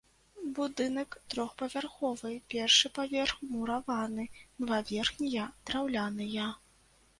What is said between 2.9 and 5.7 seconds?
паверх мураваны, два верхнія